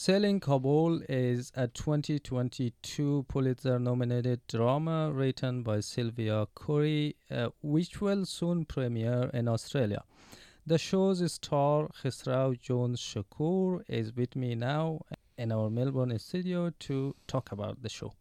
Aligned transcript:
Selling 0.00 0.40
Kabul 0.40 1.02
is 1.10 1.52
a 1.54 1.68
2022 1.68 3.26
Pulitzer 3.28 3.78
nominated 3.78 4.40
drama 4.48 5.12
written 5.12 5.62
by 5.62 5.80
Sylvia 5.80 6.46
Khoury, 6.56 7.16
uh, 7.30 7.50
which 7.60 8.00
will 8.00 8.24
soon 8.24 8.64
premiere 8.64 9.28
in 9.34 9.46
Australia. 9.46 10.02
The 10.66 10.78
show's 10.78 11.30
star, 11.30 11.88
Khisraw 12.02 12.58
Jones 12.58 12.98
Shukoor, 12.98 13.82
is 13.88 14.16
with 14.16 14.36
me 14.36 14.54
now 14.54 15.02
in 15.36 15.52
our 15.52 15.68
Melbourne 15.68 16.18
studio 16.18 16.72
to 16.78 17.14
talk 17.26 17.52
about 17.52 17.82
the 17.82 17.90
show. 17.90 18.14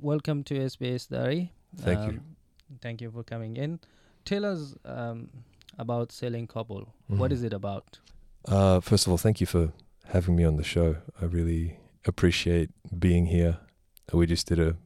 Welcome 0.00 0.44
to 0.44 0.54
SBS 0.54 1.08
Dari. 1.08 1.50
Thank 1.78 2.12
you. 2.12 2.20
Thank 2.80 3.00
you 3.00 3.10
for 3.10 3.24
coming 3.24 3.56
in. 3.56 3.80
Tell 4.24 4.44
us 4.44 4.76
um, 4.84 5.30
about 5.80 6.12
Selling 6.12 6.46
Kabul. 6.46 6.86
What 7.08 7.32
Mhm. 7.32 7.34
is 7.34 7.42
it 7.42 7.52
about? 7.52 7.98
Uh, 8.46 8.78
first 8.78 9.08
of 9.08 9.10
all, 9.10 9.18
thank 9.18 9.40
you 9.40 9.48
for 9.48 9.72
having 10.06 10.36
me 10.36 10.44
on 10.44 10.56
the 10.56 10.64
show. 10.64 10.96
I 11.20 11.24
really 11.24 11.78
appreciate 12.06 12.70
being 12.98 13.26
here. 13.26 13.58
We 14.12 14.26
just 14.26 14.46
did 14.46 14.60
a, 14.60 14.76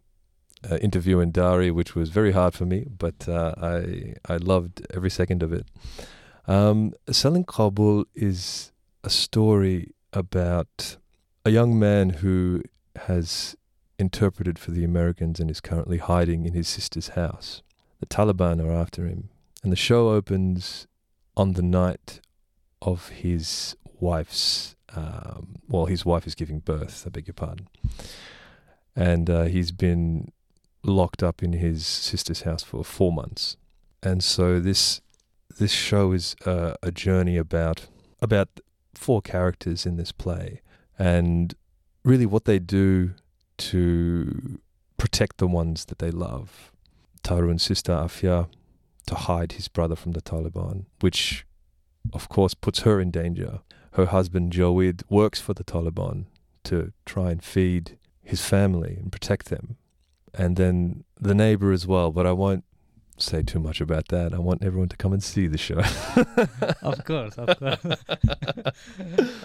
a 0.63 0.83
interview 0.83 1.19
in 1.21 1.33
Dari, 1.33 1.71
which 1.71 1.95
was 1.95 2.11
very 2.11 2.33
hard 2.33 2.55
for 2.55 2.65
me, 2.65 2.87
but 2.89 3.29
uh, 3.29 3.55
I 3.61 4.15
I 4.29 4.37
loved 4.37 4.87
every 4.95 5.11
second 5.11 5.43
of 5.43 5.53
it. 5.53 5.67
Um, 6.47 6.95
Selling 7.11 7.45
Kabul 7.45 8.05
is 8.15 8.73
a 9.05 9.11
story 9.11 9.95
about 10.13 10.97
a 11.45 11.51
young 11.51 11.79
man 11.79 12.11
who 12.11 12.63
has 13.07 13.57
interpreted 13.99 14.59
for 14.59 14.71
the 14.71 14.85
Americans 14.85 15.41
and 15.41 15.51
is 15.51 15.61
currently 15.61 15.99
hiding 15.99 16.47
in 16.47 16.55
his 16.55 16.69
sister's 16.69 17.09
house. 17.09 17.63
The 18.01 18.07
Taliban 18.07 18.65
are 18.65 18.73
after 18.73 19.07
him, 19.07 19.29
and 19.63 19.73
the 19.73 19.77
show 19.77 20.11
opens 20.11 20.87
on 21.37 21.53
the 21.53 21.63
night 21.63 22.21
of 22.81 23.09
his 23.09 23.77
wife's 24.01 24.77
um, 24.95 25.57
well 25.69 25.87
his 25.87 26.05
wife 26.05 26.27
is 26.27 26.35
giving 26.35 26.61
birth 26.61 27.05
i 27.07 27.11
beg 27.11 27.27
your 27.27 27.35
pardon. 27.35 27.69
And 28.97 29.31
uh, 29.31 29.45
he's 29.45 29.71
been 29.71 30.33
locked 30.83 31.23
up 31.23 31.43
in 31.43 31.53
his 31.53 31.87
sister's 31.87 32.43
house 32.43 32.65
for 32.65 32.85
four 32.85 33.13
months. 33.13 33.57
And 34.03 34.25
so 34.25 34.61
this 34.61 35.01
this 35.59 35.73
show 35.73 36.13
is 36.13 36.37
uh, 36.45 36.75
a 36.83 36.91
journey 36.91 37.37
about 37.37 37.87
about 38.21 38.49
four 38.95 39.23
characters 39.23 39.87
in 39.87 39.97
this 39.97 40.13
play. 40.13 40.63
And 40.99 41.55
really 42.05 42.27
what 42.27 42.45
they 42.45 42.59
do 42.59 43.13
to 43.59 44.61
protect 44.97 45.39
the 45.39 45.47
ones 45.47 45.85
that 45.87 45.99
they 45.99 46.11
love. 46.11 46.73
Tarun's 47.23 47.63
sister 47.63 47.93
Afia 47.93 48.49
to 49.07 49.15
hide 49.15 49.53
his 49.53 49.69
brother 49.69 49.97
from 49.97 50.13
the 50.13 50.23
Taliban 50.23 50.87
which 51.01 51.47
of 52.13 52.29
course, 52.29 52.55
puts 52.55 52.81
her 52.81 53.01
in 53.01 53.11
danger. 53.11 53.61
Her 53.99 54.07
husband, 54.07 54.53
Jawid, 54.53 55.03
works 55.11 55.41
for 55.41 55.55
the 55.55 55.65
Taliban 55.65 56.27
to 56.63 56.93
try 57.05 57.33
and 57.33 57.43
feed 57.43 57.99
his 58.23 58.41
family 58.45 58.97
and 59.01 59.11
protect 59.11 59.47
them. 59.47 59.77
And 60.33 60.55
then 60.55 61.03
the 61.21 61.35
neighbor 61.35 61.73
as 61.73 61.85
well, 61.85 62.13
but 62.13 62.25
I 62.25 62.31
won't 62.31 62.63
say 63.17 63.43
too 63.43 63.59
much 63.59 63.81
about 63.81 64.07
that. 64.09 64.33
I 64.33 64.39
want 64.39 64.63
everyone 64.63 64.89
to 64.91 64.97
come 64.97 65.13
and 65.13 65.21
see 65.21 65.49
the 65.49 65.59
show. 65.59 65.79
of 66.83 67.05
course, 67.05 67.35
of 67.39 67.59
course. 67.59 67.85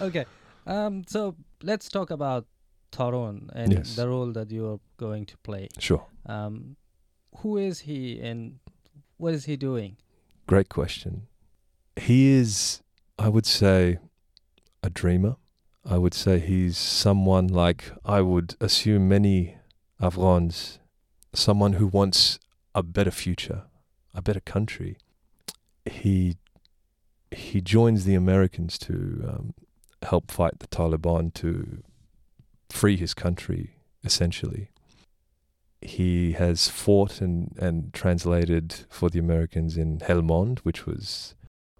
okay, 0.00 0.24
um, 0.68 1.02
so 1.08 1.34
let's 1.64 1.88
talk 1.88 2.12
about 2.12 2.46
Tarun 2.92 3.50
and 3.54 3.72
Yes. 3.72 3.96
the 3.96 4.06
role 4.08 4.30
that 4.34 4.52
you 4.52 4.70
are 4.70 4.78
going 4.98 5.26
to 5.26 5.36
play. 5.38 5.66
Sure. 5.80 6.06
Um, 6.26 6.76
who 7.38 7.56
is 7.56 7.80
he 7.80 8.20
and 8.20 8.60
what 9.16 9.34
is 9.34 9.46
he 9.46 9.56
doing? 9.56 9.96
Great 10.46 10.68
question. 10.68 11.26
He 11.96 12.28
is, 12.28 12.82
I 13.18 13.28
would 13.28 13.46
say, 13.46 13.98
a 14.84 14.90
dreamer. 14.90 15.36
I 15.84 15.98
would 15.98 16.14
say 16.14 16.38
he's 16.38 16.78
someone 16.78 17.48
like 17.48 17.92
I 18.04 18.20
would 18.20 18.54
assume 18.60 19.08
many 19.08 19.56
Afghans, 20.00 20.78
someone 21.32 21.74
who 21.74 21.86
wants 21.86 22.38
a 22.74 22.82
better 22.82 23.10
future, 23.10 23.62
a 24.14 24.22
better 24.22 24.40
country. 24.40 24.98
He 25.84 26.36
he 27.30 27.60
joins 27.60 28.04
the 28.04 28.14
Americans 28.14 28.78
to 28.78 28.94
um, 29.28 29.54
help 30.02 30.30
fight 30.30 30.58
the 30.60 30.68
Taliban 30.68 31.34
to 31.34 31.82
free 32.70 32.96
his 32.96 33.14
country, 33.14 33.76
essentially. 34.04 34.70
He 35.80 36.32
has 36.32 36.68
fought 36.68 37.20
and, 37.20 37.54
and 37.58 37.92
translated 37.92 38.86
for 38.88 39.10
the 39.10 39.18
Americans 39.18 39.76
in 39.76 39.98
Helmand, 39.98 40.60
which 40.60 40.86
was 40.86 41.34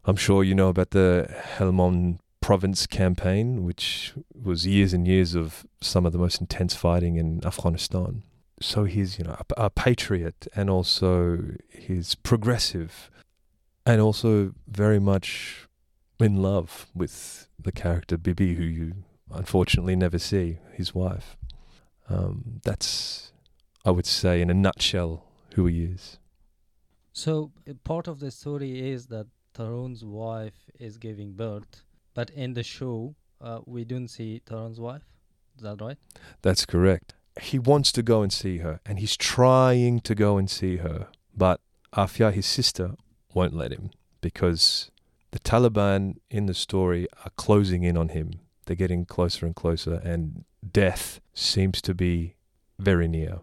I'm 0.04 0.16
sure 0.16 0.44
you 0.44 0.54
know 0.54 0.68
about 0.68 0.90
the 0.90 1.28
Helmand 1.56 2.18
province 2.44 2.86
campaign, 2.86 3.64
which 3.64 4.12
was 4.34 4.66
years 4.66 4.92
and 4.92 5.08
years 5.08 5.34
of 5.34 5.64
some 5.80 6.04
of 6.04 6.12
the 6.12 6.18
most 6.18 6.42
intense 6.42 6.74
fighting 6.74 7.16
in 7.16 7.42
Afghanistan. 7.42 8.22
So 8.60 8.84
he's, 8.84 9.18
you 9.18 9.24
know, 9.24 9.38
a, 9.56 9.64
a 9.68 9.70
patriot 9.70 10.46
and 10.54 10.68
also 10.68 11.38
he's 11.70 12.14
progressive 12.16 13.10
and 13.86 13.98
also 13.98 14.52
very 14.68 14.98
much 14.98 15.66
in 16.20 16.42
love 16.42 16.86
with 16.94 17.48
the 17.58 17.72
character 17.72 18.18
Bibi, 18.18 18.56
who 18.56 18.64
you 18.64 18.92
unfortunately 19.32 19.96
never 19.96 20.18
see, 20.18 20.58
his 20.74 20.94
wife. 20.94 21.38
Um, 22.10 22.60
that's, 22.62 23.32
I 23.86 23.90
would 23.90 24.04
say, 24.04 24.42
in 24.42 24.50
a 24.50 24.54
nutshell, 24.54 25.24
who 25.54 25.64
he 25.64 25.84
is. 25.84 26.18
So 27.14 27.52
part 27.84 28.06
of 28.06 28.20
the 28.20 28.30
story 28.30 28.90
is 28.90 29.06
that 29.06 29.28
Tarun's 29.54 30.04
wife 30.04 30.68
is 30.78 30.98
giving 30.98 31.32
birth, 31.32 31.83
but 32.14 32.30
in 32.30 32.54
the 32.54 32.62
show, 32.62 33.14
uh, 33.40 33.60
we 33.66 33.84
don't 33.84 34.08
see 34.08 34.40
Tarun's 34.46 34.80
wife. 34.80 35.02
Is 35.56 35.62
that 35.62 35.80
right? 35.80 35.98
That's 36.42 36.64
correct. 36.64 37.14
He 37.40 37.58
wants 37.58 37.92
to 37.92 38.02
go 38.02 38.22
and 38.22 38.32
see 38.32 38.58
her, 38.58 38.80
and 38.86 38.98
he's 38.98 39.16
trying 39.16 40.00
to 40.00 40.14
go 40.14 40.38
and 40.38 40.48
see 40.48 40.76
her, 40.78 41.08
but 41.36 41.60
Afia, 41.92 42.32
his 42.32 42.46
sister, 42.46 42.92
won't 43.32 43.54
let 43.54 43.72
him 43.72 43.90
because 44.20 44.90
the 45.32 45.38
Taliban 45.40 46.16
in 46.30 46.46
the 46.46 46.54
story 46.54 47.08
are 47.24 47.30
closing 47.36 47.82
in 47.82 47.96
on 47.96 48.10
him. 48.10 48.34
They're 48.66 48.76
getting 48.76 49.04
closer 49.04 49.46
and 49.46 49.54
closer, 49.54 49.94
and 50.04 50.44
death 50.72 51.20
seems 51.34 51.82
to 51.82 51.94
be 51.94 52.36
very 52.78 53.08
near. 53.08 53.40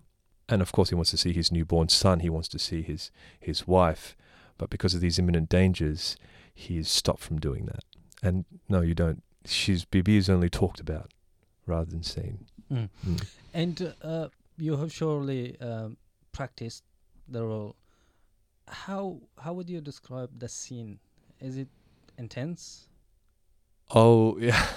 And 0.49 0.61
of 0.61 0.71
course, 0.71 0.89
he 0.89 0.95
wants 0.95 1.11
to 1.11 1.17
see 1.17 1.33
his 1.33 1.51
newborn 1.51 1.89
son. 1.89 2.21
He 2.21 2.29
wants 2.29 2.47
to 2.49 2.59
see 2.59 2.81
his 2.81 3.11
his 3.39 3.67
wife, 3.67 4.15
but 4.57 4.69
because 4.69 4.93
of 4.93 5.01
these 5.01 5.19
imminent 5.19 5.49
dangers, 5.49 6.17
he 6.53 6.77
is 6.77 6.89
stopped 6.89 7.21
from 7.21 7.39
doing 7.39 7.65
that. 7.65 7.83
And 8.21 8.45
no, 8.69 8.81
you 8.81 8.93
don't. 8.93 9.23
She's 9.45 9.85
Bibi 9.85 10.17
is 10.17 10.29
only 10.29 10.49
talked 10.49 10.79
about 10.79 11.11
rather 11.65 11.89
than 11.89 12.03
seen. 12.03 12.45
Mm. 12.71 12.89
Mm. 13.07 13.27
And 13.53 13.93
uh, 14.01 14.27
you 14.57 14.77
have 14.77 14.91
surely 14.93 15.59
um, 15.59 15.97
practiced 16.31 16.83
the 17.27 17.43
role. 17.43 17.75
How 18.67 19.17
how 19.39 19.53
would 19.53 19.69
you 19.69 19.81
describe 19.81 20.39
the 20.39 20.47
scene? 20.47 20.99
Is 21.39 21.57
it 21.57 21.67
intense? 22.17 22.87
Oh 23.93 24.37
yeah. 24.37 24.67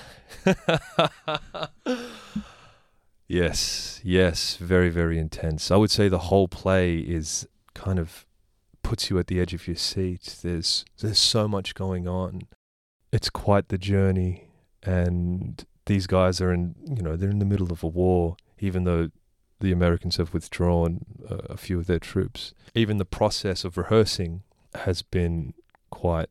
yes, 3.28 4.00
yes, 4.02 4.56
very, 4.56 4.88
very 4.88 5.18
intense. 5.18 5.70
I 5.70 5.76
would 5.76 5.90
say 5.90 6.08
the 6.08 6.18
whole 6.30 6.48
play 6.48 6.98
is 6.98 7.46
kind 7.74 7.98
of 7.98 8.26
puts 8.82 9.10
you 9.10 9.18
at 9.18 9.28
the 9.28 9.40
edge 9.40 9.54
of 9.54 9.66
your 9.68 9.76
seat. 9.76 10.36
There's 10.42 10.84
there's 11.00 11.18
so 11.18 11.46
much 11.46 11.74
going 11.74 12.08
on. 12.08 12.42
It's 13.14 13.30
quite 13.30 13.68
the 13.68 13.78
journey, 13.78 14.50
and 14.82 15.64
these 15.86 16.06
guys 16.06 16.40
are 16.40 16.52
in 16.52 16.74
you 16.96 17.02
know 17.02 17.16
they're 17.16 17.30
in 17.30 17.38
the 17.38 17.52
middle 17.52 17.72
of 17.72 17.82
a 17.82 17.88
war, 17.88 18.36
even 18.58 18.84
though 18.84 19.10
the 19.60 19.72
Americans 19.72 20.16
have 20.16 20.34
withdrawn 20.34 21.04
a 21.28 21.56
few 21.56 21.78
of 21.78 21.86
their 21.86 22.00
troops. 22.00 22.52
Even 22.74 22.98
the 22.98 23.04
process 23.04 23.64
of 23.64 23.78
rehearsing 23.78 24.42
has 24.74 25.02
been 25.02 25.54
quite, 25.90 26.28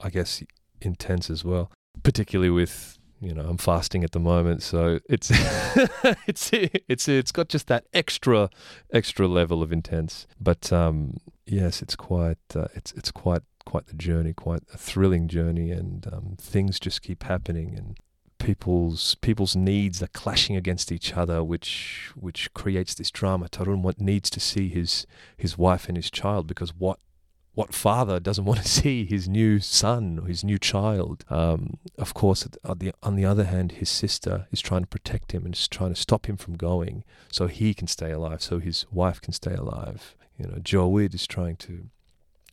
I 0.00 0.10
guess, 0.10 0.42
intense 0.82 1.30
as 1.30 1.44
well 1.44 1.70
particularly 2.02 2.50
with 2.50 2.98
you 3.20 3.34
know 3.34 3.42
I'm 3.42 3.56
fasting 3.56 4.04
at 4.04 4.12
the 4.12 4.20
moment, 4.20 4.62
so 4.62 5.00
it's 5.08 5.30
it's 6.26 6.50
it's 6.52 7.08
it's 7.08 7.32
got 7.32 7.48
just 7.48 7.66
that 7.68 7.84
extra 7.92 8.50
extra 8.92 9.26
level 9.26 9.62
of 9.62 9.72
intense. 9.72 10.26
But 10.40 10.72
um, 10.72 11.16
yes, 11.46 11.82
it's 11.82 11.96
quite 11.96 12.38
uh, 12.54 12.68
it's 12.74 12.92
it's 12.92 13.10
quite 13.10 13.42
quite 13.66 13.86
the 13.88 13.94
journey, 13.94 14.32
quite 14.32 14.62
a 14.72 14.78
thrilling 14.78 15.28
journey, 15.28 15.70
and 15.70 16.06
um, 16.10 16.36
things 16.40 16.80
just 16.80 17.02
keep 17.02 17.24
happening, 17.24 17.74
and 17.76 17.98
people's 18.38 19.16
people's 19.16 19.54
needs 19.54 20.02
are 20.02 20.08
clashing 20.08 20.56
against 20.56 20.90
each 20.90 21.12
other, 21.14 21.44
which 21.44 22.12
which 22.14 22.52
creates 22.54 22.94
this 22.94 23.10
drama. 23.10 23.48
Tarun 23.48 24.00
needs 24.00 24.30
to 24.30 24.40
see 24.40 24.68
his 24.68 25.06
his 25.36 25.58
wife 25.58 25.88
and 25.88 25.96
his 25.96 26.10
child 26.10 26.46
because 26.46 26.74
what 26.74 26.98
what 27.56 27.72
father 27.72 28.20
doesn't 28.20 28.44
want 28.44 28.62
to 28.62 28.68
see 28.80 29.04
his 29.04 29.28
new 29.28 29.58
son 29.58 30.20
or 30.22 30.28
his 30.28 30.44
new 30.44 30.58
child? 30.58 31.24
Um, 31.28 31.78
of 31.98 32.14
course, 32.14 32.46
on 32.64 32.78
the, 32.78 32.92
on 33.02 33.16
the 33.16 33.24
other 33.24 33.44
hand, 33.44 33.72
his 33.72 33.88
sister 33.88 34.46
is 34.52 34.60
trying 34.60 34.82
to 34.82 34.86
protect 34.86 35.32
him 35.32 35.44
and 35.46 35.54
is 35.54 35.66
trying 35.66 35.94
to 35.94 36.00
stop 36.00 36.26
him 36.26 36.36
from 36.36 36.54
going 36.54 37.02
so 37.32 37.46
he 37.46 37.72
can 37.72 37.88
stay 37.88 38.12
alive, 38.12 38.42
so 38.42 38.58
his 38.58 38.84
wife 38.92 39.20
can 39.22 39.32
stay 39.32 39.54
alive. 39.54 40.14
You 40.36 40.46
know, 40.46 40.58
Jawid 40.58 41.14
is 41.14 41.26
trying 41.26 41.56
to 41.56 41.88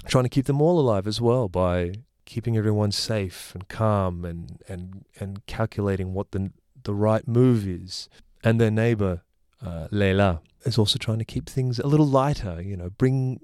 trying 0.05 0.23
to 0.25 0.29
keep 0.29 0.45
them 0.45 0.61
all 0.61 0.79
alive 0.79 1.07
as 1.07 1.21
well 1.21 1.47
by 1.47 1.93
keeping 2.25 2.57
everyone 2.57 2.91
safe 2.91 3.53
and 3.53 3.67
calm 3.67 4.25
and 4.25 4.61
and 4.67 5.05
and 5.19 5.45
calculating 5.45 6.13
what 6.13 6.31
the 6.31 6.51
the 6.83 6.93
right 6.93 7.27
move 7.27 7.67
is. 7.67 8.09
And 8.43 8.59
their 8.59 8.71
neighbor, 8.71 9.21
uh, 9.65 9.87
Leila, 9.89 10.41
is 10.65 10.77
also 10.77 10.99
trying 10.99 11.19
to 11.19 11.25
keep 11.25 11.49
things 11.49 11.79
a 11.79 11.87
little 11.87 12.07
lighter, 12.07 12.61
you 12.61 12.75
know, 12.75 12.89
bring 12.89 13.39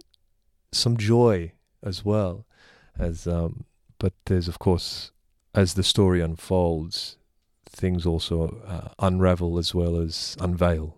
some 0.71 0.97
joy 0.97 1.53
as 1.81 2.03
well. 2.03 2.45
As 2.97 3.27
um, 3.27 3.65
but 3.97 4.13
there's 4.25 4.47
of 4.47 4.59
course, 4.59 5.11
as 5.55 5.73
the 5.73 5.83
story 5.83 6.21
unfolds, 6.21 7.17
things 7.65 8.05
also 8.05 8.61
uh, 8.67 8.89
unravel 8.99 9.57
as 9.57 9.73
well 9.73 9.97
as 9.97 10.35
unveil. 10.39 10.97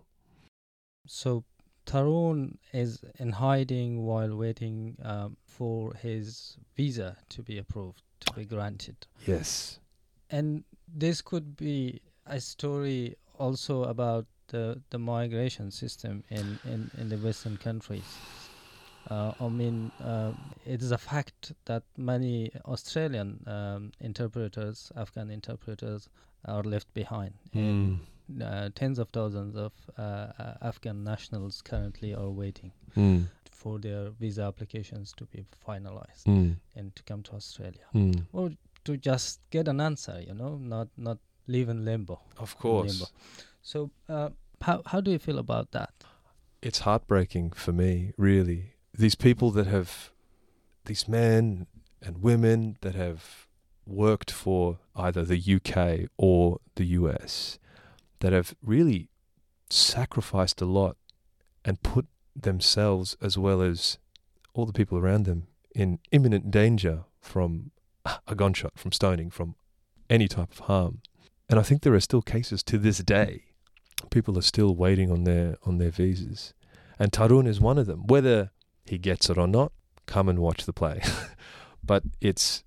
So 1.06 1.44
Tarun 1.86 2.56
is 2.72 3.02
in 3.18 3.30
hiding 3.30 4.04
while 4.04 4.36
waiting 4.36 4.96
um, 5.04 5.36
for 5.44 5.94
his 5.94 6.56
visa 6.76 7.16
to 7.30 7.42
be 7.42 7.58
approved, 7.58 8.02
to 8.20 8.32
be 8.32 8.44
granted. 8.44 8.96
Yes. 9.26 9.78
And 10.30 10.64
this 10.88 11.20
could 11.20 11.56
be 11.56 12.00
a 12.26 12.40
story 12.40 13.16
also 13.38 13.84
about 13.84 14.26
the, 14.48 14.80
the 14.90 14.98
migration 14.98 15.70
system 15.70 16.22
in, 16.30 16.58
in, 16.64 16.90
in 16.98 17.08
the 17.08 17.16
Western 17.16 17.56
countries. 17.56 18.04
Uh, 19.10 19.32
I 19.40 19.48
mean, 19.48 19.90
uh, 20.02 20.32
it 20.64 20.80
is 20.80 20.92
a 20.92 20.98
fact 20.98 21.52
that 21.64 21.82
many 21.96 22.52
Australian 22.66 23.42
um, 23.46 23.92
interpreters, 24.00 24.92
Afghan 24.96 25.30
interpreters, 25.30 26.08
are 26.44 26.62
left 26.62 26.92
behind. 26.94 27.34
Mm. 27.54 27.98
Uh, 28.40 28.70
tens 28.74 28.98
of 28.98 29.08
thousands 29.10 29.56
of 29.56 29.72
uh, 29.98 30.02
uh, 30.02 30.54
Afghan 30.62 31.02
nationals 31.04 31.60
currently 31.62 32.14
are 32.14 32.30
waiting 32.30 32.72
Mm. 32.96 33.28
for 33.50 33.78
their 33.78 34.10
visa 34.10 34.42
applications 34.42 35.12
to 35.16 35.24
be 35.26 35.44
finalized 35.66 36.24
Mm. 36.26 36.56
and 36.76 36.94
to 36.96 37.02
come 37.02 37.22
to 37.22 37.32
Australia 37.34 37.86
Mm. 37.94 38.26
or 38.32 38.50
to 38.84 38.96
just 38.96 39.40
get 39.50 39.68
an 39.68 39.80
answer. 39.80 40.20
You 40.26 40.34
know, 40.34 40.56
not 40.58 40.88
not 40.96 41.18
live 41.46 41.68
in 41.68 41.84
limbo. 41.84 42.20
Of 42.38 42.56
Limbo. 42.64 43.06
So, 43.62 43.90
uh, 44.08 44.30
how 44.60 44.82
how 44.86 45.00
do 45.00 45.10
you 45.10 45.18
feel 45.18 45.38
about 45.38 45.70
that? 45.72 45.92
it's 46.62 46.80
heartbreaking 46.80 47.50
for 47.56 47.72
me, 47.72 48.12
really. 48.16 48.74
These 48.96 49.16
people 49.16 49.50
that 49.50 49.66
have, 49.66 50.12
these 50.84 51.08
men 51.08 51.66
and 52.00 52.22
women 52.22 52.76
that 52.82 52.94
have 52.94 53.48
worked 53.84 54.30
for 54.30 54.78
either 54.94 55.24
the 55.24 55.38
UK 55.56 56.08
or 56.16 56.60
the 56.76 56.84
US, 57.00 57.58
that 58.22 58.32
have 58.32 58.54
really 58.62 59.08
sacrificed 59.68 60.60
a 60.60 60.64
lot 60.64 60.96
and 61.64 61.82
put 61.82 62.06
themselves 62.36 63.16
as 63.20 63.36
well 63.36 63.60
as 63.60 63.98
all 64.54 64.64
the 64.64 64.72
people 64.72 64.96
around 64.96 65.24
them 65.24 65.48
in 65.74 65.98
imminent 66.12 66.50
danger 66.50 67.04
from 67.20 67.72
a 68.28 68.34
gunshot, 68.36 68.78
from 68.78 68.92
stoning, 68.92 69.28
from 69.28 69.56
any 70.08 70.28
type 70.28 70.52
of 70.52 70.60
harm. 70.60 71.02
And 71.48 71.58
I 71.58 71.62
think 71.62 71.82
there 71.82 71.94
are 71.94 72.00
still 72.00 72.22
cases 72.22 72.62
to 72.64 72.78
this 72.78 72.98
day. 72.98 73.44
People 74.10 74.38
are 74.38 74.42
still 74.42 74.76
waiting 74.76 75.10
on 75.10 75.24
their 75.24 75.56
on 75.64 75.78
their 75.78 75.90
visas. 75.90 76.54
And 77.00 77.10
Tarun 77.10 77.48
is 77.48 77.60
one 77.60 77.78
of 77.78 77.86
them. 77.86 78.06
Whether 78.06 78.52
he 78.84 78.98
gets 78.98 79.28
it 79.30 79.38
or 79.38 79.48
not, 79.48 79.72
come 80.06 80.28
and 80.28 80.38
watch 80.38 80.64
the 80.64 80.72
play. 80.72 81.02
but 81.84 82.04
it's 82.20 82.62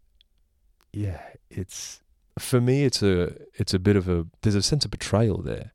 yeah, 0.92 1.22
it's 1.50 2.02
for 2.40 2.60
me 2.60 2.84
it's 2.84 3.02
a 3.02 3.36
it's 3.54 3.74
a 3.74 3.80
bit 3.80 3.96
of 3.96 4.10
a 4.10 4.28
there's 4.42 4.56
a 4.56 4.62
sense 4.62 4.86
of 4.86 4.92
betrayal 4.92 5.42
there. 5.42 5.72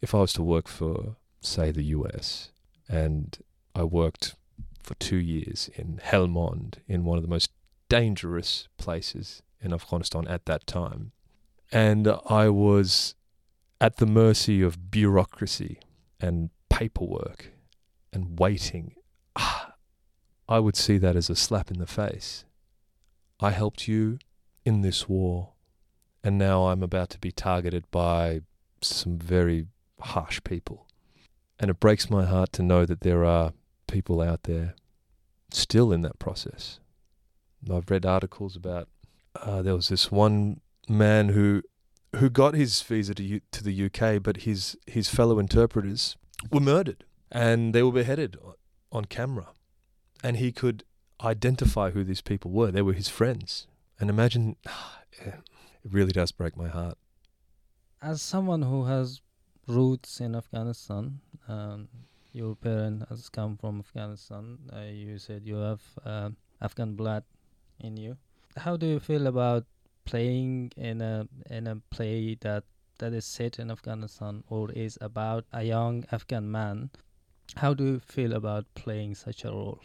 If 0.00 0.14
I 0.14 0.18
was 0.18 0.32
to 0.34 0.42
work 0.42 0.68
for 0.68 1.16
say 1.40 1.70
the 1.70 1.84
US 1.84 2.50
and 2.88 3.38
I 3.74 3.84
worked 3.84 4.34
for 4.82 4.94
2 4.94 5.16
years 5.16 5.70
in 5.74 6.00
Helmand 6.02 6.76
in 6.86 7.04
one 7.04 7.16
of 7.16 7.22
the 7.22 7.30
most 7.30 7.50
dangerous 7.88 8.68
places 8.76 9.42
in 9.60 9.72
Afghanistan 9.72 10.26
at 10.28 10.44
that 10.46 10.66
time 10.66 11.12
and 11.72 12.08
I 12.26 12.48
was 12.50 13.14
at 13.80 13.96
the 13.96 14.06
mercy 14.06 14.62
of 14.62 14.90
bureaucracy 14.90 15.80
and 16.20 16.50
paperwork 16.68 17.50
and 18.12 18.38
waiting, 18.38 18.94
ah, 19.36 19.74
I 20.48 20.58
would 20.60 20.76
see 20.76 20.98
that 20.98 21.16
as 21.16 21.28
a 21.28 21.36
slap 21.36 21.70
in 21.70 21.78
the 21.78 21.86
face. 21.86 22.44
I 23.40 23.50
helped 23.50 23.88
you 23.88 24.18
in 24.64 24.82
this 24.82 25.08
war, 25.08 25.53
and 26.24 26.38
now 26.38 26.68
I'm 26.68 26.82
about 26.82 27.10
to 27.10 27.18
be 27.18 27.30
targeted 27.30 27.84
by 27.90 28.40
some 28.80 29.18
very 29.18 29.66
harsh 30.00 30.40
people. 30.42 30.86
And 31.60 31.70
it 31.70 31.78
breaks 31.78 32.10
my 32.10 32.24
heart 32.24 32.52
to 32.54 32.62
know 32.62 32.86
that 32.86 33.02
there 33.02 33.24
are 33.24 33.52
people 33.86 34.20
out 34.20 34.44
there 34.44 34.74
still 35.52 35.92
in 35.92 36.00
that 36.02 36.18
process. 36.18 36.80
I've 37.70 37.90
read 37.90 38.06
articles 38.06 38.56
about 38.56 38.88
uh, 39.40 39.62
there 39.62 39.74
was 39.74 39.88
this 39.88 40.10
one 40.10 40.60
man 40.88 41.30
who 41.30 41.62
who 42.16 42.30
got 42.30 42.54
his 42.54 42.80
visa 42.82 43.14
to 43.14 43.22
U- 43.22 43.40
to 43.50 43.64
the 43.64 43.84
UK, 43.86 44.22
but 44.22 44.38
his 44.38 44.76
his 44.86 45.08
fellow 45.08 45.38
interpreters 45.38 46.16
were 46.50 46.60
murdered 46.60 47.04
and 47.30 47.74
they 47.74 47.82
were 47.82 47.92
beheaded 47.92 48.36
on 48.92 49.06
camera, 49.06 49.48
and 50.22 50.36
he 50.36 50.52
could 50.52 50.84
identify 51.22 51.90
who 51.90 52.04
these 52.04 52.20
people 52.20 52.50
were. 52.50 52.70
They 52.70 52.82
were 52.82 52.92
his 52.92 53.08
friends, 53.08 53.66
and 53.98 54.08
imagine, 54.08 54.56
yeah, 55.24 55.36
it 55.84 55.92
really 55.92 56.12
does 56.12 56.32
break 56.32 56.56
my 56.56 56.68
heart. 56.68 56.96
As 58.02 58.22
someone 58.22 58.62
who 58.62 58.84
has 58.84 59.20
roots 59.66 60.20
in 60.20 60.34
Afghanistan, 60.34 61.20
um, 61.48 61.88
your 62.32 62.54
parent 62.56 63.04
has 63.08 63.28
come 63.28 63.56
from 63.56 63.80
Afghanistan. 63.80 64.58
Uh, 64.72 64.80
you 64.80 65.18
said 65.18 65.42
you 65.44 65.56
have 65.56 65.82
uh, 66.04 66.30
Afghan 66.60 66.94
blood 66.94 67.24
in 67.80 67.96
you. 67.96 68.16
How 68.56 68.76
do 68.76 68.86
you 68.86 69.00
feel 69.00 69.26
about 69.26 69.64
playing 70.04 70.72
in 70.76 71.00
a 71.00 71.26
in 71.50 71.66
a 71.66 71.76
play 71.90 72.36
that 72.40 72.64
that 72.98 73.12
is 73.12 73.24
set 73.24 73.58
in 73.58 73.70
Afghanistan 73.70 74.44
or 74.48 74.70
is 74.72 74.98
about 75.00 75.44
a 75.52 75.62
young 75.62 76.04
Afghan 76.12 76.50
man? 76.50 76.90
How 77.56 77.74
do 77.74 77.84
you 77.84 78.00
feel 78.00 78.32
about 78.32 78.66
playing 78.74 79.14
such 79.14 79.44
a 79.44 79.50
role? 79.50 79.80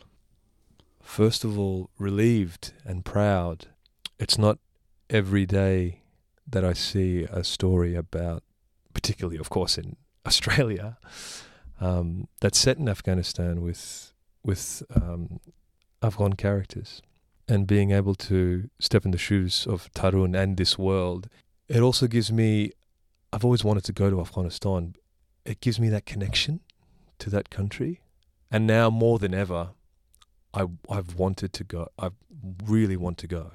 First 1.01 1.43
of 1.43 1.57
all, 1.57 1.89
relieved 1.97 2.73
and 2.85 3.05
proud. 3.05 3.67
It's 4.17 4.37
not 4.37 4.59
every 5.09 5.45
day 5.45 6.01
that 6.47 6.63
I 6.63 6.73
see 6.73 7.23
a 7.23 7.43
story 7.43 7.95
about, 7.95 8.43
particularly, 8.93 9.37
of 9.37 9.49
course, 9.49 9.77
in 9.77 9.95
Australia, 10.25 10.97
um, 11.79 12.27
that's 12.41 12.57
set 12.59 12.77
in 12.77 12.89
Afghanistan 12.89 13.61
with 13.61 14.13
with 14.43 14.83
um, 14.95 15.39
Afghan 16.01 16.33
characters, 16.33 17.01
and 17.47 17.67
being 17.67 17.91
able 17.91 18.15
to 18.15 18.69
step 18.79 19.05
in 19.05 19.11
the 19.11 19.17
shoes 19.17 19.67
of 19.67 19.91
Tarun 19.93 20.35
and 20.35 20.57
this 20.57 20.77
world. 20.77 21.29
It 21.67 21.81
also 21.81 22.07
gives 22.07 22.31
me. 22.31 22.71
I've 23.31 23.45
always 23.45 23.63
wanted 23.63 23.83
to 23.85 23.93
go 23.93 24.09
to 24.09 24.19
Afghanistan. 24.19 24.95
It 25.45 25.61
gives 25.61 25.79
me 25.79 25.89
that 25.89 26.05
connection 26.05 26.61
to 27.19 27.29
that 27.29 27.49
country, 27.49 28.01
and 28.51 28.65
now 28.65 28.89
more 28.89 29.19
than 29.19 29.33
ever, 29.33 29.69
I 30.53 30.65
I've 30.89 31.15
wanted 31.15 31.53
to 31.53 31.63
go. 31.63 31.89
I 31.97 32.09
really 32.65 32.97
want 32.97 33.17
to 33.19 33.27
go, 33.27 33.51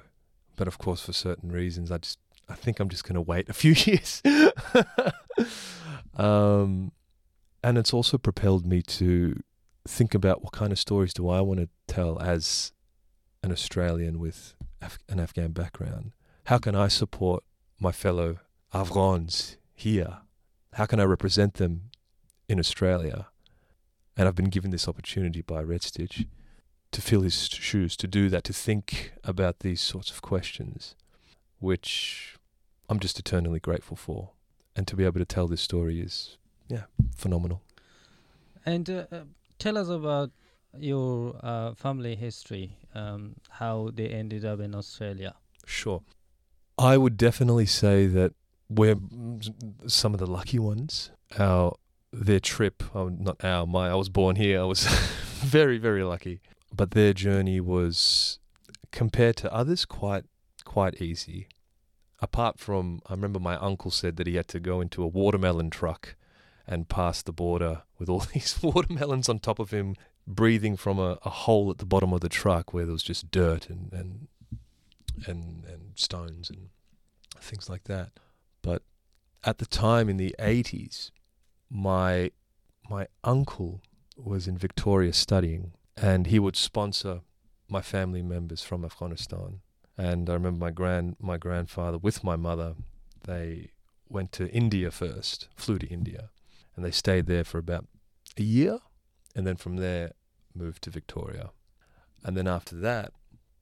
but 0.55 0.67
of 0.67 0.77
course, 0.77 1.01
for 1.01 1.13
certain 1.13 1.51
reasons, 1.51 1.91
I 1.91 1.97
just 1.97 2.19
I 2.47 2.55
think 2.55 2.79
I'm 2.79 2.89
just 2.89 3.03
going 3.03 3.15
to 3.15 3.21
wait 3.21 3.49
a 3.49 3.53
few 3.63 3.73
years. 3.73 4.21
um, 6.15 6.91
and 7.63 7.77
it's 7.77 7.93
also 7.93 8.17
propelled 8.17 8.65
me 8.65 8.81
to 8.83 9.41
think 9.87 10.13
about 10.13 10.43
what 10.43 10.53
kind 10.53 10.71
of 10.71 10.79
stories 10.79 11.13
do 11.13 11.29
I 11.29 11.41
want 11.41 11.59
to 11.59 11.69
tell 11.87 12.19
as 12.19 12.71
an 13.43 13.51
Australian 13.51 14.19
with 14.19 14.55
Af- 14.81 14.99
an 15.09 15.19
Afghan 15.19 15.51
background. 15.51 16.11
How 16.45 16.57
can 16.57 16.75
I 16.75 16.87
support 16.87 17.43
my 17.79 17.91
fellow 17.91 18.37
Afghans 18.73 19.57
here? 19.73 20.19
How 20.73 20.85
can 20.85 20.99
I 20.99 21.03
represent 21.03 21.55
them 21.55 21.89
in 22.47 22.59
Australia? 22.59 23.27
And 24.17 24.27
I've 24.27 24.35
been 24.35 24.49
given 24.49 24.71
this 24.71 24.87
opportunity 24.87 25.41
by 25.41 25.61
Red 25.61 25.83
Stitch 25.83 26.25
to 26.95 27.01
fill 27.01 27.23
his 27.23 27.49
shoes, 27.49 27.97
to 27.97 28.07
do 28.07 28.29
that, 28.29 28.45
to 28.45 28.53
think 28.53 29.11
about 29.25 29.59
these 29.59 29.81
sorts 29.81 30.09
of 30.09 30.21
questions, 30.21 30.95
which 31.59 32.37
I'm 32.87 32.99
just 32.99 33.19
eternally 33.19 33.59
grateful 33.59 33.97
for. 33.97 34.29
And 34.77 34.87
to 34.87 34.95
be 34.95 35.03
able 35.03 35.19
to 35.19 35.25
tell 35.25 35.47
this 35.47 35.61
story 35.61 35.99
is, 35.99 36.37
yeah, 36.69 36.83
phenomenal. 37.17 37.61
And 38.65 38.89
uh, 38.89 39.07
uh, 39.11 39.21
tell 39.59 39.77
us 39.77 39.89
about 39.89 40.31
your 40.77 41.35
uh, 41.43 41.73
family 41.73 42.15
history, 42.15 42.77
um, 42.93 43.35
how 43.49 43.91
they 43.93 44.07
ended 44.07 44.45
up 44.45 44.61
in 44.61 44.73
Australia. 44.73 45.35
Sure. 45.65 46.01
I 46.77 46.95
would 46.95 47.17
definitely 47.17 47.65
say 47.65 48.07
that 48.07 48.33
we're 48.69 48.95
some 49.87 50.13
of 50.13 50.19
the 50.21 50.27
lucky 50.27 50.59
ones. 50.59 51.11
Our 51.37 51.75
their 52.13 52.39
trip, 52.39 52.83
oh, 52.93 53.09
not 53.09 53.43
our, 53.43 53.65
my. 53.67 53.89
I 53.89 53.95
was 53.95 54.07
born 54.07 54.37
here. 54.37 54.61
I 54.61 54.63
was 54.63 54.85
very, 55.43 55.77
very 55.77 56.03
lucky. 56.03 56.39
But 56.75 56.91
their 56.91 57.13
journey 57.13 57.59
was, 57.59 58.39
compared 58.91 59.37
to 59.37 59.53
others, 59.53 59.85
quite, 59.85 60.25
quite 60.65 61.01
easy. 61.01 61.47
Apart 62.19 62.59
from, 62.59 63.01
I 63.07 63.13
remember 63.13 63.39
my 63.39 63.55
uncle 63.57 63.91
said 63.91 64.17
that 64.17 64.27
he 64.27 64.35
had 64.35 64.47
to 64.49 64.59
go 64.59 64.81
into 64.81 65.03
a 65.03 65.07
watermelon 65.07 65.69
truck 65.69 66.15
and 66.67 66.89
pass 66.89 67.21
the 67.21 67.31
border 67.31 67.83
with 67.97 68.09
all 68.09 68.19
these 68.33 68.59
watermelons 68.61 69.29
on 69.29 69.39
top 69.39 69.59
of 69.59 69.71
him, 69.71 69.95
breathing 70.27 70.75
from 70.75 70.99
a, 70.99 71.17
a 71.23 71.29
hole 71.29 71.69
at 71.69 71.77
the 71.77 71.85
bottom 71.85 72.11
of 72.11 72.21
the 72.21 72.29
truck 72.29 72.73
where 72.73 72.85
there 72.85 72.93
was 72.93 73.03
just 73.03 73.31
dirt 73.31 73.69
and 73.69 73.93
and 73.93 74.27
and, 75.27 75.63
and 75.65 75.91
stones 75.95 76.49
and 76.49 76.69
things 77.39 77.69
like 77.69 77.85
that. 77.85 78.11
But 78.61 78.81
at 79.43 79.59
the 79.59 79.65
time 79.65 80.09
in 80.09 80.17
the 80.17 80.35
80s, 80.39 81.11
my 81.69 82.31
my 82.89 83.07
uncle 83.23 83.81
was 84.17 84.47
in 84.47 84.57
Victoria 84.57 85.13
studying, 85.13 85.73
and 85.97 86.27
he 86.27 86.39
would 86.39 86.55
sponsor 86.55 87.21
my 87.69 87.81
family 87.81 88.21
members 88.21 88.61
from 88.61 88.85
Afghanistan. 88.85 89.61
And 89.97 90.29
I 90.29 90.33
remember 90.33 90.59
my 90.59 90.71
grand 90.71 91.15
my 91.19 91.37
grandfather 91.37 91.97
with 91.97 92.23
my 92.23 92.35
mother, 92.35 92.75
they 93.23 93.71
went 94.09 94.31
to 94.33 94.51
India 94.51 94.91
first, 94.91 95.47
flew 95.55 95.79
to 95.79 95.87
India, 95.87 96.29
and 96.75 96.83
they 96.83 96.91
stayed 96.91 97.27
there 97.27 97.43
for 97.43 97.57
about 97.57 97.87
a 98.37 98.43
year, 98.43 98.79
and 99.35 99.47
then 99.47 99.55
from 99.55 99.77
there 99.77 100.11
moved 100.53 100.83
to 100.83 100.89
Victoria, 100.89 101.51
and 102.23 102.35
then 102.35 102.47
after 102.47 102.75
that, 102.75 103.13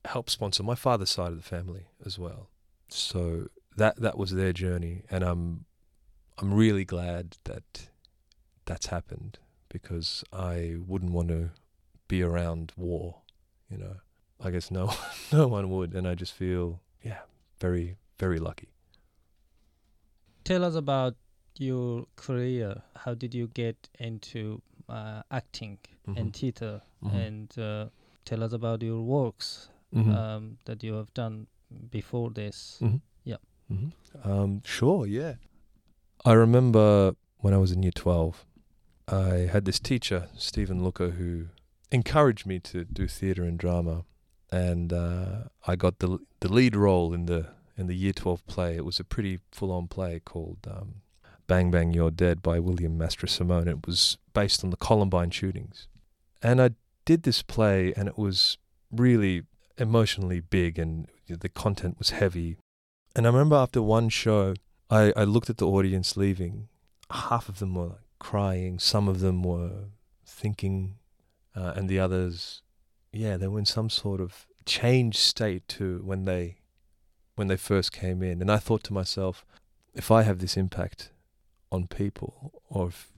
helped 0.05 0.31
sponsor 0.31 0.63
my 0.63 0.75
father's 0.75 1.11
side 1.11 1.31
of 1.31 1.37
the 1.37 1.43
family 1.43 1.85
as 2.05 2.17
well. 2.19 2.49
So 2.89 3.47
that 3.77 3.97
that 3.97 4.17
was 4.17 4.31
their 4.31 4.53
journey, 4.53 5.03
and 5.09 5.23
I'm 5.23 5.65
I'm 6.39 6.53
really 6.53 6.85
glad 6.85 7.37
that 7.43 7.89
that's 8.65 8.87
happened 8.87 9.37
because 9.69 10.23
I 10.33 10.75
wouldn't 10.85 11.11
want 11.11 11.29
to 11.29 11.51
be 12.13 12.21
around 12.23 12.71
war, 12.77 13.05
you 13.71 13.77
know. 13.77 13.95
I 14.45 14.51
guess 14.51 14.69
no 14.71 14.85
no 15.31 15.47
one 15.47 15.65
would 15.73 15.93
and 15.97 16.05
I 16.07 16.15
just 16.15 16.33
feel 16.33 16.65
yeah, 17.09 17.21
very 17.59 17.97
very 18.19 18.39
lucky. 18.39 18.69
Tell 20.43 20.63
us 20.63 20.75
about 20.75 21.15
your 21.57 22.05
career. 22.15 22.81
How 22.95 23.13
did 23.13 23.33
you 23.33 23.47
get 23.47 23.77
into 23.99 24.61
uh, 24.89 25.21
acting 25.31 25.77
Mhm. 26.07 26.17
and 26.19 26.33
theater? 26.35 26.81
Mhm. 27.01 27.13
And 27.25 27.49
uh, 27.57 27.85
tell 28.25 28.43
us 28.43 28.53
about 28.53 28.81
your 28.83 29.01
works 29.01 29.69
Mhm. 29.93 30.11
um, 30.17 30.57
that 30.65 30.83
you 30.83 30.93
have 30.99 31.11
done 31.13 31.47
before 31.91 32.29
this. 32.33 32.79
Mhm. 32.81 32.99
yeah. 33.23 33.37
hmm 33.69 33.89
Um, 34.23 34.61
sure, 34.65 35.07
yeah. 35.07 35.35
I 36.25 36.33
remember 36.33 37.15
when 37.43 37.53
I 37.53 37.57
was 37.57 37.71
in 37.71 37.83
year 37.83 37.91
12, 37.95 38.45
I 39.07 39.47
had 39.53 39.63
this 39.65 39.79
teacher, 39.79 40.27
Stephen 40.37 40.83
Looker, 40.83 41.11
who 41.11 41.47
encouraged 41.93 42.45
me 42.45 42.59
to 42.59 42.83
do 42.83 43.07
theatre 43.07 43.43
and 43.43 43.57
drama. 43.57 44.03
And 44.51 44.91
uh, 44.91 45.43
I 45.65 45.75
got 45.75 45.99
the 45.99 46.19
the 46.41 46.51
lead 46.51 46.75
role 46.75 47.13
in 47.13 47.25
the 47.27 47.51
in 47.77 47.87
the 47.87 47.95
year 47.95 48.13
12 48.13 48.45
play. 48.45 48.75
It 48.75 48.85
was 48.85 48.99
a 48.99 49.03
pretty 49.03 49.39
full 49.51 49.71
on 49.71 49.87
play 49.87 50.19
called 50.19 50.67
um, 50.69 50.95
Bang 51.47 51.71
Bang 51.71 51.91
You're 51.91 52.11
Dead 52.11 52.41
by 52.41 52.59
William 52.59 52.97
Mastrosimone. 52.97 53.67
It 53.67 53.87
was 53.87 54.17
based 54.33 54.63
on 54.63 54.69
the 54.69 54.77
Columbine 54.77 55.31
shootings. 55.31 55.87
And 56.41 56.61
I 56.61 56.71
did 57.05 57.23
this 57.23 57.41
play, 57.41 57.93
and 57.95 58.07
it 58.07 58.17
was 58.17 58.57
really 58.91 59.43
emotionally 59.77 60.39
big, 60.39 60.77
and 60.77 61.07
the 61.27 61.49
content 61.49 61.97
was 61.97 62.11
heavy. 62.11 62.57
And 63.15 63.25
I 63.25 63.29
remember 63.29 63.55
after 63.55 63.81
one 63.81 64.09
show, 64.09 64.53
I, 64.89 65.13
I 65.15 65.23
looked 65.23 65.49
at 65.49 65.57
the 65.57 65.67
audience 65.67 66.17
leaving. 66.17 66.67
Half 67.09 67.49
of 67.49 67.59
them 67.59 67.75
were 67.75 67.97
crying, 68.19 68.79
some 68.79 69.07
of 69.07 69.19
them 69.19 69.41
were 69.43 69.89
thinking, 70.25 70.95
uh, 71.55 71.73
and 71.75 71.89
the 71.89 71.99
others, 71.99 72.61
yeah, 73.11 73.37
they 73.37 73.47
were 73.47 73.59
in 73.59 73.65
some 73.65 73.89
sort 73.89 74.21
of 74.21 74.47
changed 74.65 75.19
state 75.19 75.67
to 75.67 76.01
when 76.03 76.25
they 76.25 76.57
when 77.35 77.47
they 77.47 77.57
first 77.57 77.91
came 77.91 78.21
in. 78.21 78.41
And 78.41 78.51
I 78.51 78.57
thought 78.57 78.83
to 78.85 78.93
myself, 78.93 79.45
if 79.93 80.11
I 80.11 80.21
have 80.23 80.39
this 80.39 80.55
impact 80.55 81.11
on 81.71 81.87
people, 81.87 82.61
or 82.69 82.89
if 82.89 83.11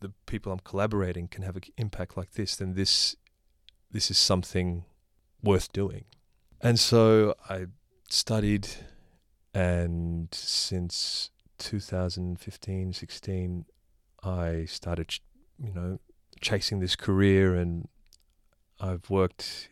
the 0.00 0.12
people 0.26 0.52
I'm 0.52 0.58
collaborating 0.60 1.28
can 1.28 1.42
have 1.42 1.56
an 1.56 1.62
impact 1.76 2.16
like 2.16 2.32
this, 2.32 2.56
then 2.56 2.74
this 2.74 3.16
this 3.90 4.10
is 4.10 4.18
something 4.18 4.84
worth 5.42 5.72
doing. 5.72 6.04
And 6.60 6.78
so 6.78 7.34
I 7.48 7.66
studied 8.08 8.68
and 9.54 10.28
since 10.32 11.30
2015 11.58 12.92
16 12.92 13.64
i 14.22 14.64
started 14.66 15.18
you 15.58 15.72
know 15.72 15.98
chasing 16.40 16.80
this 16.80 16.96
career 16.96 17.54
and 17.54 17.88
i've 18.80 19.08
worked 19.08 19.68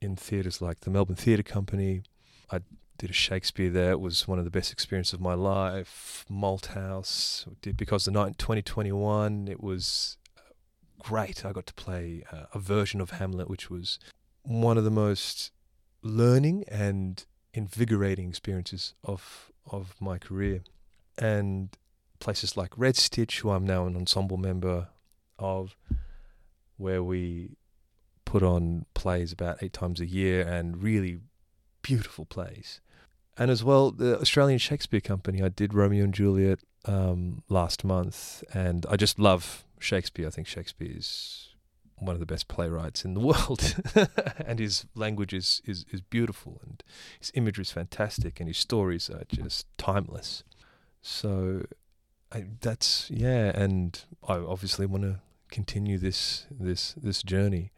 in 0.00 0.16
theatres 0.16 0.62
like 0.62 0.80
the 0.80 0.90
melbourne 0.90 1.16
theatre 1.16 1.42
company. 1.42 2.02
I 2.50 2.60
did 2.96 3.10
a 3.10 3.14
shakespeare 3.14 3.70
there. 3.70 3.92
It 3.92 4.00
was 4.00 4.26
one 4.26 4.38
of 4.38 4.44
the 4.44 4.50
best 4.50 4.72
experiences 4.72 5.14
of 5.14 5.20
my 5.20 5.34
life. 5.34 6.24
Malthouse 6.30 7.46
did 7.62 7.76
because 7.76 8.04
the 8.04 8.10
night 8.10 8.28
in 8.28 8.34
2021 8.34 9.48
it 9.48 9.62
was 9.62 10.16
uh, 10.36 10.40
great. 10.98 11.44
I 11.44 11.52
got 11.52 11.66
to 11.66 11.74
play 11.74 12.24
uh, 12.32 12.44
a 12.54 12.58
version 12.58 13.00
of 13.00 13.10
hamlet 13.10 13.48
which 13.48 13.70
was 13.70 13.98
one 14.42 14.78
of 14.78 14.84
the 14.84 14.90
most 14.90 15.50
learning 16.02 16.64
and 16.68 17.24
invigorating 17.52 18.28
experiences 18.28 18.94
of 19.04 19.50
of 19.70 19.94
my 20.00 20.18
career. 20.18 20.62
And 21.18 21.70
places 22.20 22.56
like 22.56 22.76
Red 22.76 22.96
Stitch 22.96 23.40
who 23.40 23.50
I'm 23.50 23.66
now 23.66 23.86
an 23.86 23.96
ensemble 23.96 24.36
member 24.36 24.88
of 25.38 25.76
where 26.76 27.02
we 27.02 27.56
put 28.24 28.42
on 28.42 28.84
plays 28.94 29.32
about 29.32 29.62
8 29.62 29.72
times 29.72 30.00
a 30.00 30.06
year 30.06 30.46
and 30.46 30.82
really 30.82 31.18
beautiful 31.82 32.24
plays. 32.24 32.80
And 33.36 33.50
as 33.50 33.64
well 33.64 33.90
the 33.90 34.20
Australian 34.20 34.58
Shakespeare 34.58 35.00
Company 35.00 35.42
I 35.42 35.48
did 35.48 35.72
Romeo 35.74 36.04
and 36.04 36.14
Juliet 36.14 36.60
um, 36.84 37.42
last 37.48 37.84
month 37.84 38.42
and 38.52 38.84
I 38.90 38.96
just 38.96 39.18
love 39.18 39.64
Shakespeare. 39.78 40.26
I 40.26 40.30
think 40.30 40.46
Shakespeare 40.46 40.92
is 40.94 41.48
one 41.96 42.14
of 42.14 42.20
the 42.20 42.26
best 42.26 42.48
playwrights 42.48 43.04
in 43.04 43.14
the 43.14 43.20
world 43.32 43.76
and 44.44 44.58
his 44.58 44.86
language 44.94 45.32
is, 45.32 45.62
is, 45.64 45.84
is 45.90 46.00
beautiful 46.00 46.60
and 46.64 46.82
his 47.18 47.32
imagery 47.34 47.62
is 47.62 47.72
fantastic 47.72 48.40
and 48.40 48.48
his 48.48 48.58
stories 48.58 49.08
are 49.08 49.24
just 49.28 49.66
timeless. 49.78 50.44
So 51.00 51.62
I, 52.30 52.44
that's 52.60 53.10
yeah 53.10 53.52
and 53.54 53.98
i 54.26 54.34
obviously 54.34 54.84
want 54.84 55.04
to 55.04 55.20
continue 55.50 55.98
this 55.98 56.46
this 56.50 56.94
this 57.02 57.22
journey 57.22 57.70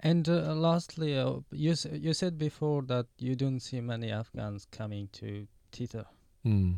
And 0.00 0.28
uh, 0.28 0.54
lastly, 0.54 1.18
uh, 1.18 1.40
you 1.52 1.72
s- 1.72 1.86
you 1.90 2.12
said 2.12 2.36
before 2.38 2.82
that 2.82 3.06
you 3.18 3.34
don't 3.34 3.60
see 3.60 3.80
many 3.80 4.10
Afghans 4.12 4.66
coming 4.70 5.08
to 5.12 5.46
theater. 5.72 6.04
mm. 6.44 6.74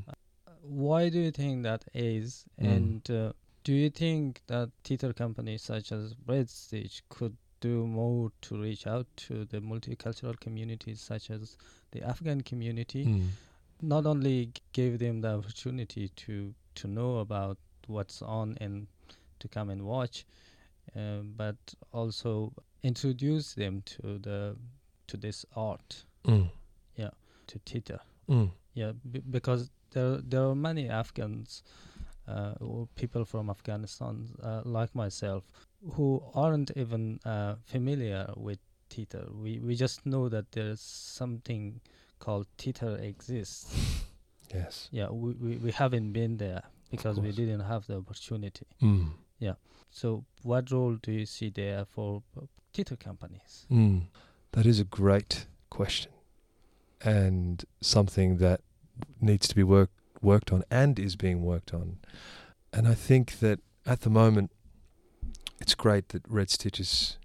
Why 0.63 1.09
do 1.09 1.19
you 1.19 1.31
think 1.33 1.63
that 1.65 1.85
is? 1.95 2.45
Mm. 2.61 2.77
And 2.77 3.11
uh, 3.11 3.33
do 3.65 3.73
you 3.73 3.91
think 3.91 4.41
that 4.47 4.71
theater 4.85 5.13
companies 5.13 5.63
such 5.63 5.93
as 5.93 6.15
Red 6.27 6.49
Stitch 6.49 7.03
could 7.09 7.37
do 7.61 7.87
more 7.87 8.31
to 8.43 8.61
reach 8.63 8.87
out 8.87 9.07
to 9.27 9.45
the 9.47 9.61
multicultural 9.61 10.39
communities 10.39 11.01
such 11.01 11.31
as 11.31 11.57
the 11.91 12.03
Afghan 12.03 12.41
community? 12.43 13.05
Mm. 13.05 13.29
Not 13.83 14.07
only 14.07 14.53
give 14.73 14.99
them 15.01 15.21
the 15.23 15.35
opportunity 15.39 16.09
to 16.25 16.55
to 16.77 16.87
know 16.87 17.19
about 17.19 17.59
what's 17.89 18.23
on 18.23 18.57
and 18.61 18.87
to 19.41 19.49
come 19.49 19.71
and 19.73 19.83
watch, 19.83 20.25
uh, 20.97 21.21
but 21.37 21.57
also 21.93 22.53
introduce 22.83 23.55
them 23.55 23.83
to 23.85 24.19
the 24.19 24.57
to 25.07 25.17
this 25.17 25.45
art, 25.57 26.05
Mm. 26.25 26.51
to 27.47 27.59
theater. 27.65 27.99
Mm. 28.29 28.51
Yeah, 28.75 28.93
b- 29.11 29.23
because 29.31 29.71
there 29.91 30.19
there 30.31 30.43
are 30.45 30.55
many 30.55 30.89
Afghans 30.91 31.63
uh, 32.29 32.55
or 32.61 32.87
people 32.95 33.25
from 33.25 33.49
Afghanistan 33.51 34.29
uh, 34.43 34.61
like 34.65 34.95
myself 34.95 35.45
who 35.95 36.23
aren't 36.35 36.71
even 36.77 37.19
uh, 37.25 37.55
familiar 37.65 38.31
with 38.37 38.59
theater. 38.91 39.27
We 39.33 39.61
we 39.61 39.75
just 39.77 40.05
know 40.05 40.29
that 40.29 40.53
there's 40.53 40.81
something 40.83 41.81
called 42.19 42.47
theater 42.59 42.99
exists. 42.99 43.75
yes 44.55 44.89
Yeah, 44.93 45.09
we, 45.11 45.33
we, 45.35 45.57
we 45.57 45.71
haven't 45.73 46.13
been 46.13 46.37
there 46.37 46.63
because 46.91 47.19
we 47.21 47.33
didn't 47.33 47.61
have 47.61 47.87
the 47.87 47.97
opportunity. 47.97 48.67
mm. 48.83 49.09
So 49.91 50.25
what 50.43 50.71
role 50.71 50.97
do 51.03 51.13
you 51.13 51.27
see 51.27 51.51
there 51.51 51.85
for 51.85 52.23
uh, 52.37 52.43
theater 52.73 52.97
companies? 52.97 53.67
Mm. 53.71 54.03
that 54.53 54.67
is 54.67 54.81
a 54.81 54.85
great 54.85 55.47
question 55.71 56.13
and 57.03 57.65
something 57.81 58.39
that 58.39 58.61
needs 59.21 59.47
to 59.49 59.55
be 59.55 59.63
work, 59.63 59.91
worked 60.21 60.53
on 60.53 60.65
and 60.71 60.99
is 60.99 61.17
being 61.17 61.43
worked 61.43 61.73
on. 61.73 61.99
And 62.73 62.87
i 62.87 62.95
think 62.95 63.39
that 63.41 63.61
at 63.87 64.03
the 64.03 64.11
moment 64.11 64.51
it's 65.61 65.75
great 65.75 66.11
that 66.11 66.23
red 66.29 66.51
stitch 66.51 66.79
is 66.79 67.19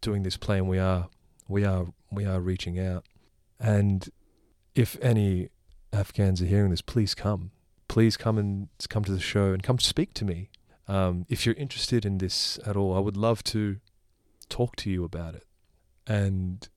doing 0.00 0.22
this 0.22 0.36
play 0.36 0.58
and 0.58 0.68
we 0.68 0.78
are 0.78 1.08
we 1.48 1.64
are 1.64 1.86
we 2.10 2.24
are 2.24 2.40
reaching 2.40 2.78
out. 2.78 3.04
And 3.58 4.08
if 4.74 4.96
any 5.00 5.50
afghans 5.92 6.42
are 6.42 6.46
hearing 6.46 6.70
this 6.70 6.82
please 6.82 7.14
come. 7.14 7.50
Please 7.88 8.16
come 8.16 8.36
and 8.36 8.68
come 8.88 9.04
to 9.04 9.12
the 9.12 9.20
show 9.20 9.52
and 9.52 9.62
come 9.62 9.78
speak 9.78 10.12
to 10.14 10.24
me 10.24 10.50
um, 10.88 11.26
if 11.28 11.44
you're 11.44 11.54
interested 11.56 12.04
in 12.04 12.18
this 12.18 12.58
at 12.66 12.76
all 12.76 12.96
i 12.96 12.98
would 12.98 13.16
love 13.16 13.44
to 13.44 13.76
talk 14.48 14.74
to 14.76 14.90
you 14.90 15.04
about 15.04 15.34
it 15.34 15.46
and 16.06 16.68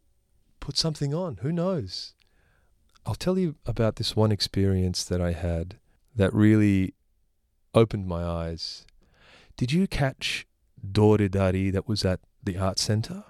put 0.60 0.78
something 0.78 1.14
on 1.14 1.38
who 1.38 1.52
knows 1.52 2.14
i'll 3.06 3.16
tell 3.16 3.38
you 3.38 3.56
about 3.66 3.96
this 3.96 4.16
one 4.16 4.32
experience 4.32 5.04
that 5.04 5.22
i 5.22 5.32
had 5.32 5.78
that 6.16 6.34
really 6.34 6.94
opened 7.74 8.06
my 8.08 8.24
eyes 8.24 8.86
did 9.58 9.72
you 9.72 9.88
catch 9.88 10.46
Dore 10.92 11.18
Dari 11.18 11.70
that 11.70 11.88
was 11.88 12.04
at 12.04 12.20
the 12.44 12.58
art 12.58 12.80
center 12.80 13.24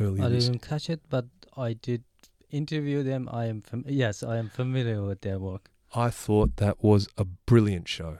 earlier 0.00 0.24
I 0.24 0.28
didn't 0.30 0.60
catch 0.60 0.88
it, 0.88 1.00
but 1.08 1.26
I 1.56 1.74
did 1.74 2.04
interview 2.50 3.02
them. 3.02 3.28
I 3.30 3.46
am 3.46 3.60
fam- 3.60 3.84
yes, 3.86 4.22
I 4.22 4.38
am 4.38 4.48
familiar 4.48 5.02
with 5.02 5.20
their 5.20 5.38
work. 5.38 5.70
I 5.94 6.10
thought 6.10 6.56
that 6.56 6.82
was 6.82 7.08
a 7.18 7.24
brilliant 7.24 7.88
show. 7.88 8.18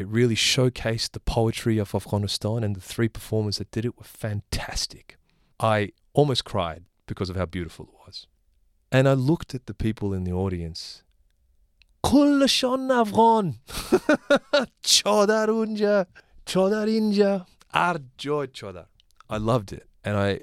It 0.00 0.08
really 0.08 0.34
showcased 0.34 1.12
the 1.12 1.20
poetry 1.20 1.76
of 1.76 1.94
Afghanistan, 1.94 2.64
and 2.64 2.74
the 2.74 2.80
three 2.80 3.06
performers 3.06 3.58
that 3.58 3.70
did 3.70 3.84
it 3.84 3.98
were 3.98 4.04
fantastic. 4.04 5.18
I 5.60 5.92
almost 6.14 6.46
cried 6.46 6.84
because 7.06 7.28
of 7.28 7.36
how 7.36 7.44
beautiful 7.44 7.84
it 7.84 8.06
was. 8.06 8.26
And 8.90 9.06
I 9.06 9.12
looked 9.12 9.54
at 9.54 9.66
the 9.66 9.74
people 9.74 10.14
in 10.14 10.24
the 10.24 10.32
audience. 10.32 11.02
I 19.28 19.36
loved 19.36 19.70
it. 19.70 19.86
And 20.02 20.16
I 20.16 20.40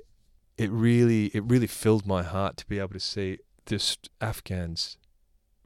it 0.60 0.70
really 0.70 1.32
it 1.34 1.44
really 1.44 1.66
filled 1.66 2.06
my 2.06 2.22
heart 2.22 2.58
to 2.58 2.68
be 2.68 2.78
able 2.78 2.94
to 2.94 3.00
see 3.00 3.40
this 3.66 3.98
Afghans 4.22 5.00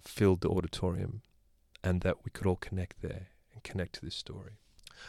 filled 0.02 0.40
the 0.40 0.50
auditorium 0.50 1.24
and 1.84 2.00
that 2.04 2.24
we 2.24 2.32
could 2.32 2.48
all 2.48 2.56
connect 2.56 3.02
there 3.02 3.32
and 3.62 3.72
connect 3.72 3.94
to 3.94 4.06
this 4.06 4.16
story. 4.16 4.54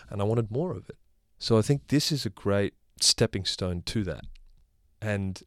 And 0.09 0.21
I 0.21 0.25
wanted 0.25 0.51
more 0.51 0.73
of 0.73 0.89
it. 0.89 0.97
So 1.39 1.59
I 1.59 1.63
think 1.63 1.89
this 1.89 2.13
is 2.13 2.25
a 2.25 2.31
great 2.31 2.75
stepping 3.01 3.45
stone 3.45 3.83
to 3.83 4.05
that. 4.05 4.25
And 5.01 5.43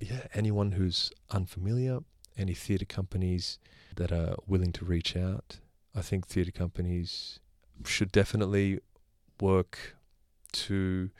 yeah, 0.00 0.26
anyone 0.34 0.72
who's 0.72 1.12
unfamiliar, 1.30 2.00
any 2.36 2.54
theatre 2.54 2.86
companies 2.86 3.58
that 3.96 4.12
are 4.12 4.36
willing 4.46 4.72
to 4.72 4.84
reach 4.84 5.16
out, 5.16 5.58
I 5.94 6.00
think 6.00 6.26
theatre 6.26 6.52
companies 6.52 7.40
should 7.84 8.12
definitely 8.12 8.80
work 9.40 9.96
to 10.52 11.10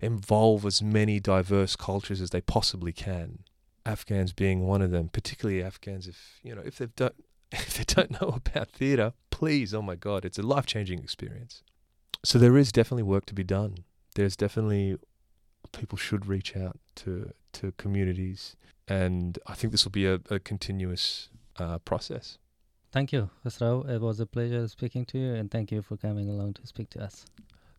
involve 0.00 0.64
as 0.64 0.82
many 0.82 1.20
diverse 1.20 1.76
cultures 1.76 2.20
as 2.20 2.30
they 2.30 2.40
possibly 2.40 2.92
can. 2.92 3.40
Afghans 3.84 4.32
being 4.32 4.66
one 4.66 4.82
of 4.82 4.90
them, 4.90 5.08
particularly 5.08 5.62
Afghans 5.62 6.06
if 6.06 6.40
you 6.42 6.54
know 6.54 6.62
if 6.64 6.78
they 6.78 6.86
don't 6.86 7.14
if 7.52 7.74
they 7.74 7.84
don't 7.84 8.20
know 8.20 8.28
about 8.28 8.70
theatre, 8.70 9.14
please, 9.38 9.72
oh 9.72 9.82
my 9.82 9.94
God, 9.94 10.24
it's 10.24 10.38
a 10.38 10.42
life 10.42 10.66
changing 10.66 10.98
experience. 10.98 11.62
So 12.24 12.38
there 12.40 12.56
is 12.58 12.72
definitely 12.72 13.04
work 13.04 13.24
to 13.26 13.34
be 13.34 13.44
done. 13.44 13.84
There's 14.16 14.34
definitely 14.34 14.96
people 15.72 15.96
should 15.96 16.26
reach 16.26 16.56
out 16.56 16.76
to 16.96 17.30
to 17.52 17.72
communities, 17.82 18.56
and 18.88 19.38
I 19.46 19.54
think 19.54 19.70
this 19.70 19.84
will 19.84 19.92
be 20.02 20.06
a, 20.06 20.18
a 20.28 20.38
continuous 20.40 21.30
uh, 21.56 21.78
process. 21.78 22.38
Thank 22.90 23.12
you, 23.12 23.30
Khusrau. 23.44 23.88
It 23.88 24.00
was 24.00 24.18
a 24.18 24.26
pleasure 24.26 24.66
speaking 24.66 25.04
to 25.06 25.18
you, 25.18 25.34
and 25.34 25.50
thank 25.50 25.70
you 25.70 25.82
for 25.82 25.96
coming 25.96 26.28
along 26.28 26.54
to 26.54 26.66
speak 26.66 26.90
to 26.90 27.04
us. 27.04 27.24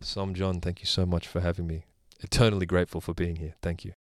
Som 0.01 0.33
John, 0.33 0.61
thank 0.61 0.79
you 0.79 0.85
so 0.85 1.05
much 1.05 1.27
for 1.27 1.41
having 1.41 1.67
me. 1.67 1.83
Eternally 2.21 2.65
grateful 2.65 3.01
for 3.01 3.13
being 3.13 3.35
here. 3.35 3.55
Thank 3.61 3.83
you. 3.83 3.98